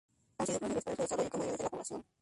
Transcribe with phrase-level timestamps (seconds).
[0.39, 2.05] Han sido cruciales para su desarrollo y comodidades de la población.